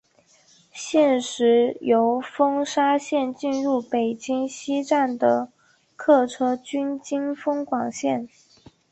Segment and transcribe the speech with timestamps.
[0.73, 5.51] 现时由丰沙线进入北京西站的
[5.95, 8.27] 客车均经丰广线。